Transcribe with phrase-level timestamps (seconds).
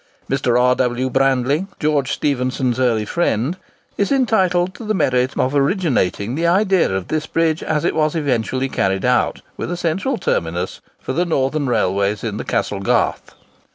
[0.27, 0.59] Mr.
[0.59, 0.73] R.
[0.73, 1.11] W.
[1.11, 3.55] Brandling, George Stephenson's early friend,
[3.99, 8.15] is entitled to the merit of originating the idea of this bridge as it was
[8.15, 13.35] eventually carried out, with a central terminus for the northern railways in the Castle Garth.